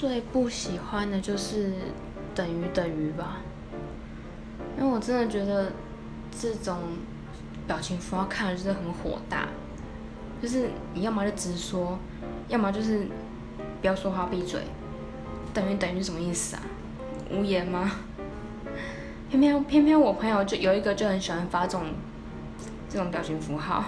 [0.00, 1.72] 最不喜欢的就是
[2.32, 3.38] 等于等于吧，
[4.78, 5.72] 因为我真的觉得
[6.40, 6.78] 这种
[7.66, 9.48] 表情符号看了就是很火大，
[10.40, 11.98] 就是你要么就直说，
[12.46, 13.08] 要么就是
[13.80, 14.60] 不要说话闭嘴。
[15.52, 16.62] 等于等于是什么意思啊？
[17.32, 17.90] 无言吗？
[19.28, 21.86] 偏偏偏偏我朋友就有一个就很喜欢发这种
[22.88, 23.86] 这种表情符号。